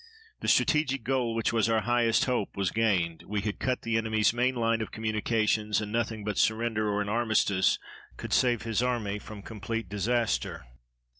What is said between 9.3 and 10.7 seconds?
complete disaster.